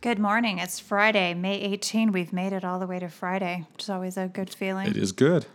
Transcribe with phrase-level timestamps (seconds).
[0.00, 0.58] Good morning.
[0.60, 2.12] It's Friday, May 18.
[2.12, 4.86] We've made it all the way to Friday, which is always a good feeling.
[4.86, 5.46] It is good.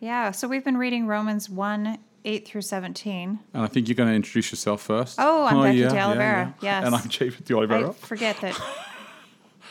[0.00, 3.38] Yeah, so we've been reading Romans 1 8 through 17.
[3.54, 5.16] And I think you're going to introduce yourself first.
[5.20, 6.52] Oh, I'm oh, Becky de Oliveira.
[6.60, 6.84] Yes.
[6.84, 7.90] And I'm Japhet de Oliveira.
[7.90, 8.60] I forget that.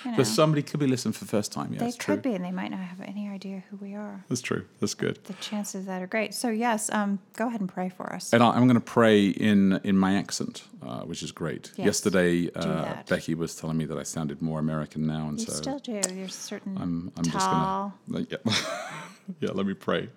[0.04, 1.74] You know, But somebody could be listening for the first time.
[1.74, 2.16] Yeah, they it's true.
[2.16, 4.24] could be, and they might not have any idea who we are.
[4.30, 4.66] That's true.
[4.80, 5.24] That's good.
[5.26, 6.34] The chances of that are great.
[6.34, 8.34] So, yes, um, go ahead and pray for us.
[8.34, 11.72] And I, I'm going to pray in in my accent, uh, which is great.
[11.76, 13.04] Yes, Yesterday, uh.
[13.08, 16.02] Becky was telling me that I sounded more American now, and you so still do.
[16.14, 18.38] You're certain I'm, I'm just going to.
[18.46, 18.54] Yeah.
[19.40, 20.10] yeah, let me pray.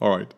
[0.00, 0.32] All right.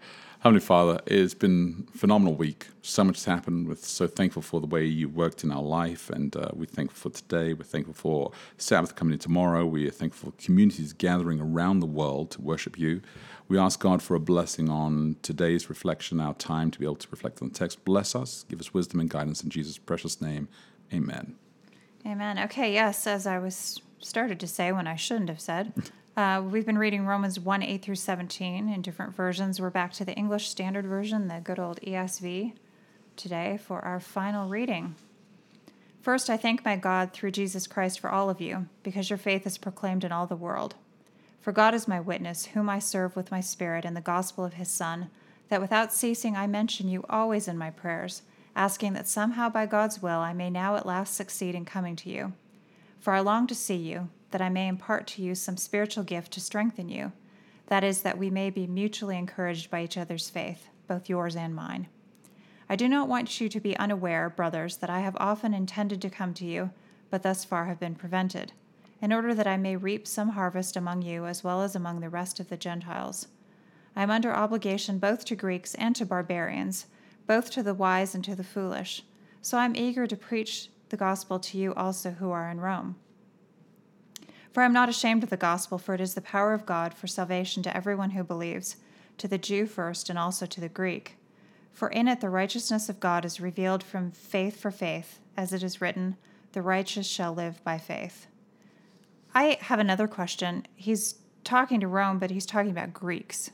[0.47, 2.69] Heavenly Father, it's been a phenomenal week.
[2.81, 3.67] So much has happened.
[3.67, 7.11] We're so thankful for the way you worked in our life, and uh, we're thankful
[7.11, 7.53] for today.
[7.53, 9.67] We're thankful for Sabbath coming in tomorrow.
[9.67, 13.03] We are thankful for communities gathering around the world to worship you.
[13.49, 17.09] We ask God for a blessing on today's reflection, our time to be able to
[17.11, 17.85] reflect on the text.
[17.85, 20.47] Bless us, give us wisdom and guidance in Jesus' precious name.
[20.95, 21.35] Amen.
[22.07, 22.39] Amen.
[22.39, 25.73] Okay, yes, as I was started to say when I shouldn't have said,
[26.17, 29.61] uh, we've been reading Romans 1 8 through 17 in different versions.
[29.61, 32.55] We're back to the English Standard Version, the good old ESV,
[33.17, 34.95] today for our final reading.
[36.01, 39.47] First, I thank my God through Jesus Christ for all of you, because your faith
[39.47, 40.75] is proclaimed in all the world.
[41.43, 44.55] For God is my witness, whom I serve with my spirit in the gospel of
[44.55, 45.11] his Son,
[45.51, 48.23] that without ceasing I mention you always in my prayers,
[48.55, 52.09] asking that somehow by God's will I may now at last succeed in coming to
[52.09, 52.33] you.
[53.01, 56.33] For I long to see you, that I may impart to you some spiritual gift
[56.33, 57.13] to strengthen you,
[57.69, 61.55] that is, that we may be mutually encouraged by each other's faith, both yours and
[61.55, 61.89] mine.
[62.69, 66.11] I do not want you to be unaware, brothers, that I have often intended to
[66.11, 66.71] come to you,
[67.11, 68.53] but thus far have been prevented,
[69.01, 72.09] in order that I may reap some harvest among you as well as among the
[72.09, 73.29] rest of the Gentiles.
[73.95, 76.87] I am under obligation both to Greeks and to barbarians,
[77.27, 79.03] both to the wise and to the foolish.
[79.43, 82.97] So I am eager to preach the gospel to you also who are in Rome.
[84.57, 86.95] For I am not ashamed of the gospel, for it is the power of God
[86.95, 88.77] for salvation to everyone who believes,
[89.19, 91.19] to the Jew first and also to the Greek.
[91.75, 95.63] For in it the righteousness of God is revealed from faith for faith, as it
[95.63, 96.17] is written,
[96.53, 98.29] The righteous shall live by faith.
[99.35, 100.67] I have another question.
[100.75, 103.51] He's talking to Rome, but he's talking about Greeks.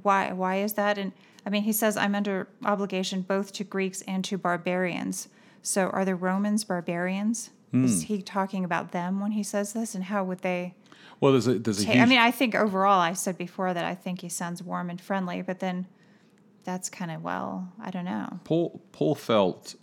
[0.00, 0.98] Why why is that?
[0.98, 1.10] And
[1.44, 5.26] I mean he says I'm under obligation both to Greeks and to barbarians.
[5.62, 7.50] So are the Romans barbarians?
[7.72, 10.74] Is he talking about them when he says this and how would they
[11.20, 12.02] Well, there's a, there's a Ta- huge.
[12.02, 15.00] I mean, I think overall, I said before that I think he sounds warm and
[15.00, 15.86] friendly, but then
[16.64, 18.40] that's kind of, well, I don't know.
[18.44, 19.76] Paul Paul felt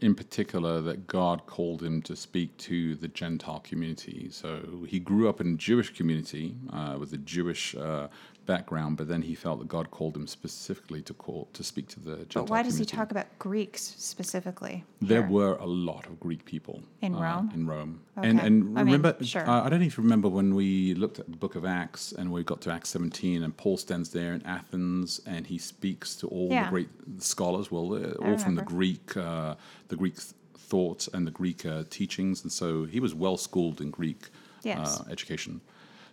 [0.00, 4.28] in particular that God called him to speak to the Gentile community.
[4.30, 8.08] So he grew up in a Jewish community uh, with a Jewish uh,
[8.46, 12.00] background, but then he felt that God called him specifically to call to speak to
[12.00, 14.84] the Gentile But why does he talk about Greeks specifically?
[15.00, 15.30] There here?
[15.30, 17.50] were a lot of Greek people In uh, Rome?
[17.54, 18.46] In Rome, and Okay.
[18.46, 19.48] and I mean, remember, sure.
[19.48, 22.42] uh, I don't even remember when we looked at the Book of Acts and we
[22.42, 26.48] got to Acts 17, and Paul stands there in Athens and he speaks to all
[26.50, 26.64] Yeah.
[26.64, 26.88] the great
[27.18, 28.62] scholars, well, uh, all from the.
[28.62, 29.54] Greek, uh,
[29.88, 33.80] the Greek th- thought and the Greek uh, teachings, and so he was well schooled
[33.80, 34.28] in Greek
[34.64, 35.00] Yes.
[35.00, 35.60] uh, education.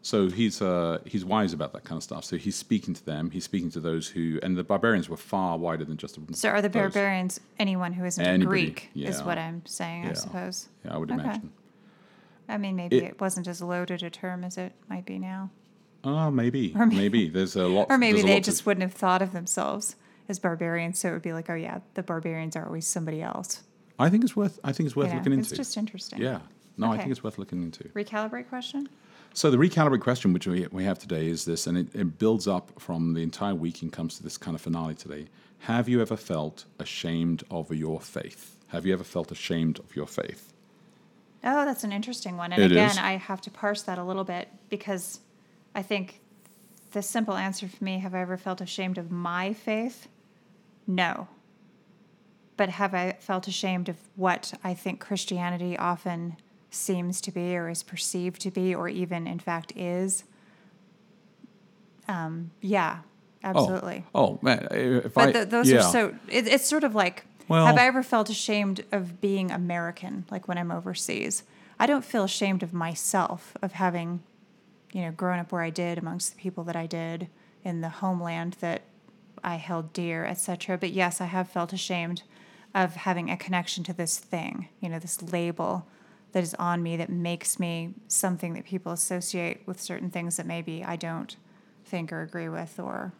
[0.02, 2.24] So he's uh, he's wise about that kind of stuff.
[2.24, 3.32] So he's speaking to them.
[3.32, 6.18] He's speaking to those who, and the barbarians were far wider than just.
[6.34, 6.82] So are the those.
[6.82, 10.70] barbarians anyone who isn't a Anybody, Greek, is what I'm saying, I suppose.
[10.86, 11.22] Yeah, I would Okay.
[11.22, 11.52] imagine.
[12.48, 15.52] I mean, maybe It- it, wasn't as loaded a term as it might be now.
[16.04, 17.30] Oh, maybe, Or may- maybe.
[17.30, 17.88] There's a lot.
[17.92, 19.96] Or maybe they just to, wouldn't have thought of themselves
[20.28, 23.64] as barbarians, so it would be like, oh, yeah, the barbarians are always somebody else.
[24.00, 24.60] I think it's worth.
[24.64, 25.50] I think it's worth know, looking into.
[25.50, 26.22] It's just interesting.
[26.22, 26.40] yeah.
[26.78, 27.84] No, I think it's worth looking into.
[27.90, 28.88] Recalibrate question?
[29.34, 32.48] So the recalibrate question, which we, we have today, is this, and it, it builds
[32.48, 35.28] up from the entire week and comes to this kind of finale today.
[35.60, 38.58] Have you ever felt ashamed of your faith?
[38.68, 40.54] Have you ever felt ashamed of your faith?
[41.44, 42.52] Oh, that's an interesting one.
[42.52, 42.98] And It again, is.
[42.98, 45.20] I have to parse that a little bit because
[45.74, 46.20] I think
[46.92, 50.08] the simple answer for me have I ever felt ashamed of my faith?
[50.88, 51.28] No.
[52.58, 56.38] But have I felt ashamed of what I think Christianity often
[56.70, 60.24] seems to be or is perceived to be or even in fact is?
[62.08, 63.00] Um, yeah,
[63.44, 64.06] absolutely.
[64.16, 65.80] Oh, oh man, if But I th those yeah.
[65.80, 66.16] are so.
[66.28, 67.26] It, it's sort of like.
[67.48, 71.44] Well- have I ever felt ashamed of being American, like when I'm overseas?
[71.80, 74.22] I don't feel ashamed of myself of having,
[74.92, 77.28] you know, grown up where I did amongst the people that I did
[77.64, 78.82] in the homeland that
[79.44, 80.78] I held dear, etc.
[80.78, 82.24] But yes, I have felt ashamed
[82.76, 85.88] of having a connection to this thing, you know, this label
[86.32, 90.46] that is on me that makes me something that people associate with certain things that
[90.46, 91.36] maybe I don't
[91.86, 93.14] think or agree with or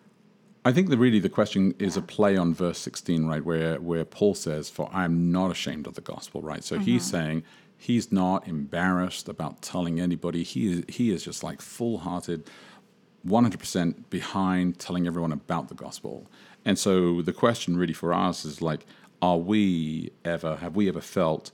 [0.66, 4.04] I think that really the question is a play on verse 16, right, where where
[4.04, 6.64] Paul says, "For I am not ashamed of the gospel," right?
[6.64, 7.12] So he's mm-hmm.
[7.12, 7.44] saying
[7.78, 10.44] he's not embarrassed about telling anybody.
[10.44, 12.44] He is, he is just like full-hearted,
[13.26, 16.28] 100% behind telling everyone about the gospel.
[16.66, 18.86] And so the question really for us is like,
[19.22, 21.52] are we ever have we ever felt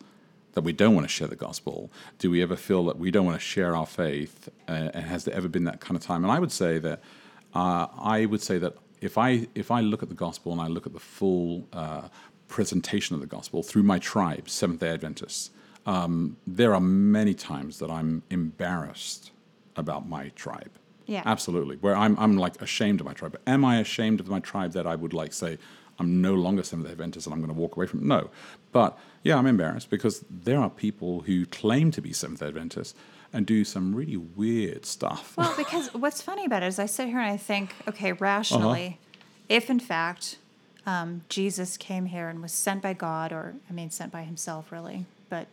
[0.55, 1.91] that we don't want to share the gospel?
[2.17, 4.49] Do we ever feel that we don't want to share our faith?
[4.67, 6.23] Uh, and has there ever been that kind of time?
[6.23, 7.01] And I would say that
[7.53, 10.67] uh, I would say that if I if I look at the gospel and I
[10.67, 12.07] look at the full uh,
[12.47, 15.51] presentation of the gospel through my tribe, Seventh Day Adventists,
[15.85, 19.31] um, there are many times that I'm embarrassed
[19.75, 20.71] about my tribe.
[21.05, 21.21] Yeah.
[21.25, 21.75] absolutely.
[21.77, 23.39] Where I'm I'm like ashamed of my tribe.
[23.45, 25.59] Am I ashamed of my tribe that I would like say
[25.99, 27.99] I'm no longer Seventh Day Adventist and I'm going to walk away from?
[27.99, 28.05] it?
[28.05, 28.29] No,
[28.71, 32.95] but yeah, I'm embarrassed because there are people who claim to be Seventh Day Adventists
[33.31, 35.35] and do some really weird stuff.
[35.37, 38.99] Well, because what's funny about it is I sit here and I think, okay, rationally,
[39.49, 40.37] if in fact
[40.85, 44.71] um, Jesus came here and was sent by God, or I mean, sent by himself,
[44.71, 45.47] really, but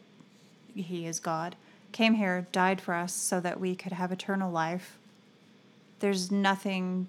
[0.75, 1.57] he is God,
[1.93, 4.99] came here, died for us so that we could have eternal life,
[6.01, 7.09] there's nothing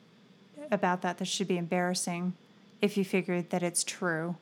[0.72, 2.34] about that that should be embarrassing
[2.84, 4.36] if you figure that it's true.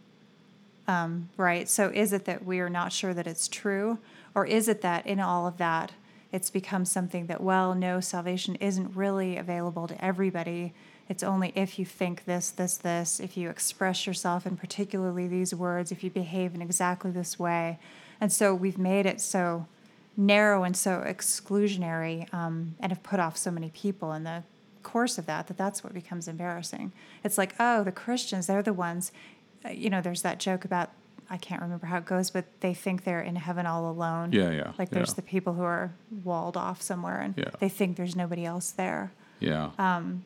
[0.88, 1.70] Um, right?
[1.70, 4.00] So is it that we are not sure that it's true?
[4.34, 5.92] Or is it that in all of that,
[6.32, 10.74] it's become something that, well, no, salvation isn't really available to everybody.
[11.08, 15.54] It's only if you think this, this, this, if you express yourself in particularly these
[15.54, 17.78] words, if you behave in exactly this way.
[18.20, 19.68] And so we've made it so
[20.18, 24.42] narrow and so exclusionary um, and have put off so many people in the
[24.84, 26.92] course of that that that's what becomes embarrassing.
[27.24, 29.12] It's like, oh, the Christians, they're the ones,
[29.66, 30.90] uh, you know, there's that joke about,
[31.30, 34.32] I can't remember how it goes, but they think they're in heaven all alone.
[34.34, 35.16] Yeah, yeah, Like there's yeah.
[35.16, 35.92] the people who are
[36.24, 37.50] walled off somewhere and Yeah.
[37.60, 39.12] they think there's nobody else there.
[39.40, 39.72] Yeah.
[39.80, 40.26] Um,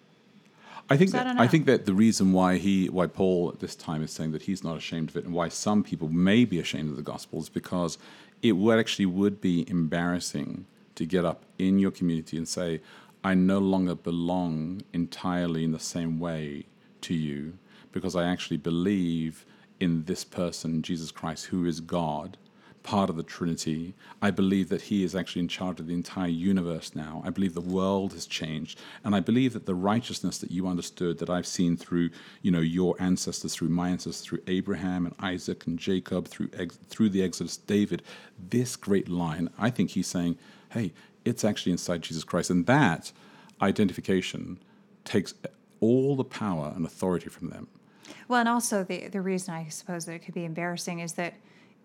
[0.89, 3.49] I think so I that don't I, think that the reason why he why Paul
[3.53, 6.09] at this time is saying that he's not ashamed of it and why some people
[6.09, 7.97] may be ashamed of the gospel is because
[8.43, 10.65] it would actually would be embarrassing
[10.95, 12.81] to get up in your community and say
[13.25, 16.67] I no longer belong entirely in the same way
[17.01, 17.57] to you
[17.91, 19.47] because I actually believe
[19.79, 22.37] in this person Jesus Christ who is God
[22.83, 23.95] part of the Trinity.
[24.21, 27.23] I believe that He is actually in charge of the entire universe now.
[27.25, 31.17] I believe the world has changed, and I believe that the righteousness that you understood,
[31.17, 32.11] that I've seen through,
[32.43, 36.77] you know, your ancestors, through my ancestors, through Abraham and Isaac and Jacob, through ex-
[36.87, 38.03] through the Exodus, David,
[38.37, 39.49] this great line.
[39.57, 40.37] I think He's saying,
[40.69, 40.93] "Hey,
[41.25, 43.11] it's actually inside Jesus Christ," and that
[43.61, 44.59] identification
[45.03, 45.33] takes
[45.79, 47.67] all the power and authority from them.
[48.27, 51.35] Well, and also the the reason I suppose that it could be embarrassing is that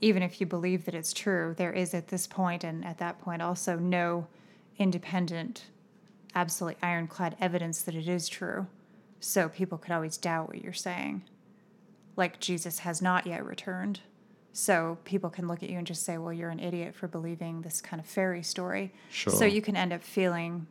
[0.00, 3.20] even if you believe that it's true, there is at this point and at that
[3.20, 4.26] point also no
[4.78, 5.66] independent,
[6.34, 8.66] absolutely ironclad evidence that it is true.
[9.20, 11.22] So people could always doubt what you're saying.
[12.16, 14.00] Like Jesus has not yet returned.
[14.52, 17.62] So people can look at you and just say, well, you're an idiot for believing
[17.62, 18.92] this kind of fairy story.
[19.10, 19.32] Sure.
[19.32, 20.66] So you can end up feeling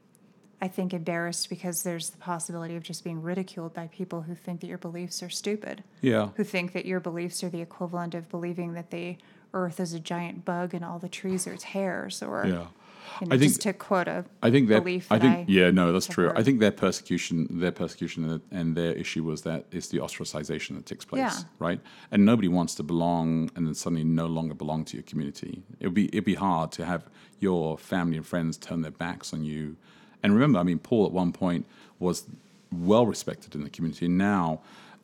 [0.61, 4.59] I think embarrassed because there's the possibility of just being ridiculed by people who think
[4.59, 6.31] that your beliefs are stupid, Yeah.
[6.35, 9.17] who think that your beliefs are the equivalent of believing that the
[9.53, 12.51] earth is a giant bug and all the trees are its hairs, or Yeah.
[13.21, 15.45] you know, I think- just to quote a I think that belief I think I
[15.47, 16.31] yeah no that's true.
[16.35, 20.85] I think their persecution their persecution and- their issue was that it's the ostracization that
[20.85, 21.43] takes place, Yeah.
[21.59, 21.79] right?
[22.11, 25.63] And nobody wants to belong and then suddenly no longer belong to your community.
[25.79, 29.43] It'd be it'd be hard to have your family and friends turn their backs on
[29.43, 29.75] you.
[30.21, 31.65] And remember, I mean, Paul at one point
[31.97, 32.25] was
[32.71, 34.05] well respected in the community.
[34.05, 34.59] And now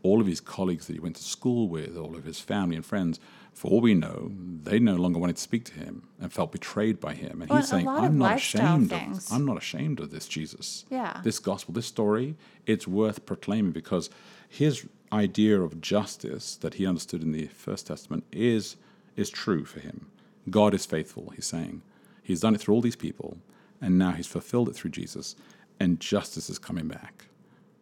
[0.06, 2.86] all of his colleagues that he went to school with, all of his family and
[2.86, 3.20] friends,
[3.54, 4.32] for all we know,
[4.64, 7.42] they no longer wanted to speak to him and felt betrayed by him.
[7.42, 9.28] And Well, he's saying, I'm not ashamed things.
[9.32, 10.86] of I'm not ashamed of this Jesus.
[10.90, 11.22] Yeah.
[11.24, 12.36] This gospel, this story,
[12.66, 14.10] it's worth proclaiming because
[14.50, 18.76] his idea of justice that he understood in the First Testament is
[19.16, 20.08] is true for him.
[20.50, 21.82] God is faithful, he's saying.
[22.22, 23.38] He's done it through all these people,
[23.80, 25.36] and now he's fulfilled it through Jesus,
[25.80, 27.26] and justice is coming back.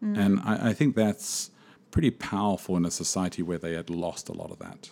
[0.01, 1.49] And I, I think that's
[1.93, 4.89] pretty powerful in a society where they had lost a lot of that.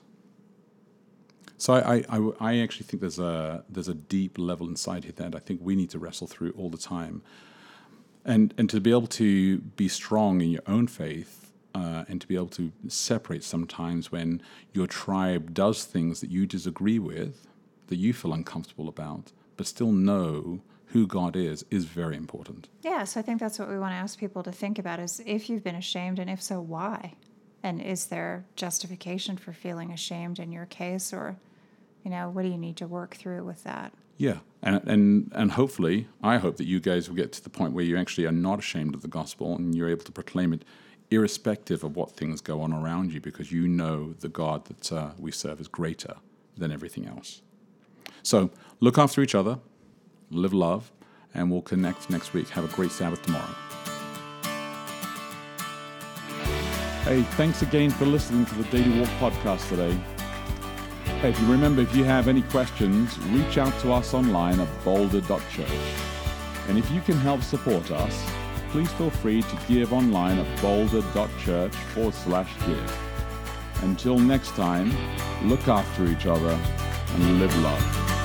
[1.58, 5.36] So I, I, I, actually think there's a there's a deep level inside here that
[5.36, 7.22] I think we need to wrestle through all the time,
[8.24, 12.28] and and to be able to be strong in your own faith, uh, and to
[12.28, 14.42] be able to separate sometimes when
[14.74, 17.48] your tribe does things that you disagree with,
[17.88, 22.68] that you feel uncomfortable about, but still know who God is, is very important.
[22.82, 25.22] Yeah, so I think that's what we want to ask people to think about is
[25.26, 27.14] if you've been ashamed, and if so, why?
[27.64, 31.38] And is there justification for feeling ashamed in your case, or,
[32.04, 33.94] you know, what do you need to work through with that?
[34.18, 37.74] Yeah, and and and hopefully, I hope that you guys will get to the point
[37.74, 40.64] where you actually are not ashamed of the gospel and you're able to proclaim it,
[41.10, 45.12] irrespective of what things go on around you, because you know the God that uh,
[45.18, 46.16] we serve is greater
[46.58, 47.42] than everything else.
[48.22, 49.60] So look after each other,
[50.32, 50.92] live love,
[51.34, 52.50] and we'll connect next week.
[52.50, 53.56] Have a great Sabbath tomorrow.
[57.04, 59.94] Hey, thanks again for listening to the Daily Walk podcast today.
[61.20, 64.84] Hey, if you remember, if you have any questions, reach out to us online at
[64.84, 65.68] boulder.church.
[66.68, 68.32] And if you can help support us,
[68.70, 72.98] please feel free to give online at boulder.church forward slash give.
[73.84, 74.92] Until next time,
[75.48, 76.60] look after each other
[77.14, 78.21] and live love.